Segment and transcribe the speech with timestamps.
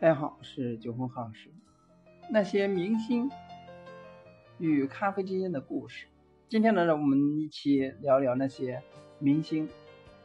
[0.00, 1.48] 大家好，是九红老师。
[2.28, 3.30] 那些明星
[4.58, 6.08] 与咖啡之间的故事。
[6.48, 8.82] 今天呢，让我们一起聊聊那些
[9.20, 9.68] 明星，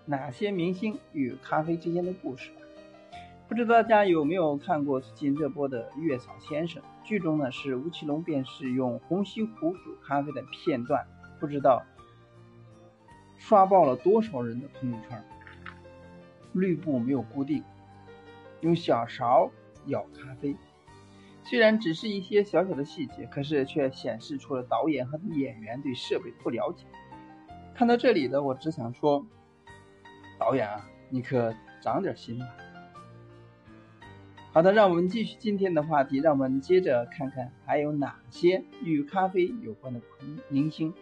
[0.06, 2.50] 哪些明星与咖啡之间的故事。
[3.48, 6.82] 不知道大家有没有看过最近热播的《月嫂先生》？
[7.04, 11.06] 剧中呢是吴奇隆便是用红西湖煮咖啡的片段，
[11.40, 11.86] 不知道
[13.38, 15.24] 刷爆了多少人的朋友圈。
[16.54, 17.64] 滤布没有固定，
[18.62, 19.52] 用小勺。
[19.90, 20.56] 舀咖啡，
[21.44, 26.86] 虽然只是一些小小的细节，可是却显示出了导演和演员对设备不了解。
[27.76, 29.26] 看到这里的我只想说，
[30.38, 32.48] 导演啊，你可长点心吧。
[34.52, 40.02] 好的，让我们继续今天的话题，让我们接着看看还有哪些与咖啡有关的
[40.50, 40.94] 明星。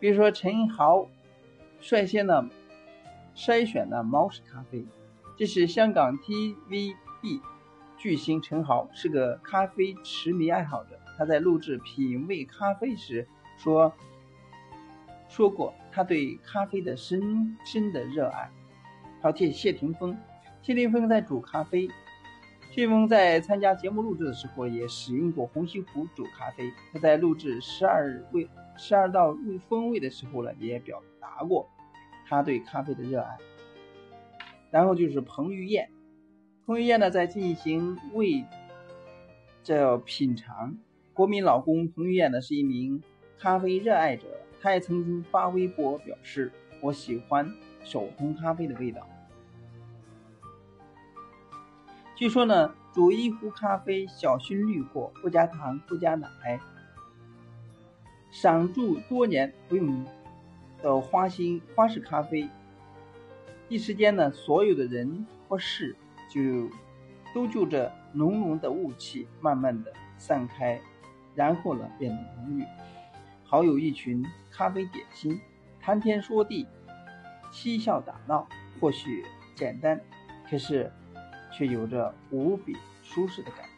[0.00, 1.08] 比如说陈豪
[1.80, 2.48] 率先呢
[3.34, 4.86] 筛选了猫屎咖啡，
[5.36, 7.40] 这是香港 TVB。
[8.04, 13.90] 巨星陈豪是个咖啡痴迷爱好者，他在录制《品味咖啡》时说
[15.26, 18.50] 说过他对咖啡的深深的热爱。
[19.22, 20.14] 还有谢霆锋，
[20.60, 21.88] 谢霆锋在煮咖啡，
[22.70, 26.70] 谢霆锋在参加节目录制的时候也使用过红西湖煮咖啡。
[26.92, 31.66] 他在录制十二味十二道味风味的时候呢，也表达过
[32.28, 33.38] 他对咖啡的热爱。
[34.70, 35.88] 然后就是彭于晏。
[36.66, 38.42] 彭于晏呢，在进行味
[39.62, 40.74] 这品尝。
[41.12, 43.02] 国民老公彭于晏呢，是一名
[43.38, 44.24] 咖啡热爱者，
[44.62, 47.54] 他也曾经发微博表示：“我喜欢
[47.84, 49.06] 手冲咖啡的味道。”
[52.16, 56.58] 据说呢，煮一壶咖啡，小熏滤过，不加糖，不加奶，
[58.30, 60.02] 赏住多年不用
[60.80, 62.48] 的花心花式咖啡，
[63.68, 65.94] 一时间呢，所有的人或事。
[66.28, 66.70] 就
[67.34, 70.80] 都就着浓浓的雾气，慢慢的散开，
[71.34, 72.64] 然后呢变得浓郁。
[73.44, 75.40] 好友一群，咖啡点心，
[75.80, 76.66] 谈天说地，
[77.52, 78.48] 嬉笑打闹，
[78.80, 80.00] 或许简单，
[80.48, 80.90] 可是
[81.52, 83.73] 却有着无比舒适的感觉。